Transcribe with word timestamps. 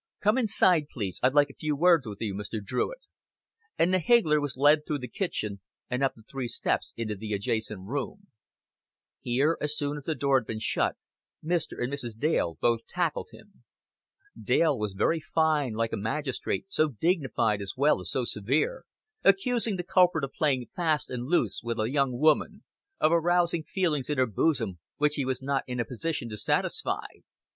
"Come 0.19 0.39
inside, 0.39 0.87
please. 0.91 1.19
I'd 1.21 1.35
like 1.35 1.51
a 1.51 1.53
few 1.53 1.75
words 1.75 2.07
with 2.07 2.19
you, 2.21 2.33
Mr. 2.33 2.59
Druitt;" 2.59 3.01
and 3.77 3.93
the 3.93 3.99
higgler 3.99 4.41
was 4.41 4.57
led 4.57 4.83
through 4.83 4.97
the 4.97 5.07
kitchen, 5.07 5.61
and 5.91 6.01
up 6.01 6.15
the 6.15 6.23
three 6.23 6.47
steps 6.47 6.91
into 6.97 7.15
the 7.15 7.33
adjacent 7.33 7.81
room. 7.87 8.25
Here, 9.19 9.59
as 9.61 9.77
soon 9.77 9.97
as 9.97 10.05
the 10.05 10.15
door 10.15 10.39
had 10.39 10.47
been 10.47 10.57
shut, 10.57 10.97
Mr. 11.45 11.73
and 11.79 11.93
Mrs. 11.93 12.17
Dale 12.17 12.57
both 12.59 12.87
tackled 12.87 13.29
him. 13.31 13.63
Dale 14.41 14.75
was 14.75 14.93
very 14.93 15.19
fine, 15.19 15.73
like 15.73 15.93
a 15.93 15.97
magistrate, 15.97 16.71
so 16.71 16.87
dignified 16.87 17.61
as 17.61 17.73
well 17.77 17.99
as 18.01 18.09
so 18.09 18.23
severe, 18.25 18.85
accusing 19.23 19.75
the 19.75 19.83
culprit 19.83 20.23
of 20.23 20.33
playing 20.33 20.65
fast 20.75 21.11
and 21.11 21.27
loose 21.27 21.61
with 21.63 21.79
a 21.79 21.91
young 21.91 22.17
woman, 22.17 22.63
of 22.99 23.11
arousing 23.11 23.61
feelings 23.65 24.09
in 24.09 24.17
her 24.17 24.25
bosom 24.25 24.79
which 24.97 25.13
he 25.13 25.25
was 25.25 25.43
not 25.43 25.63
in 25.67 25.79
a 25.79 25.85
position 25.85 26.27
to 26.27 26.37
satisfy. 26.37 27.05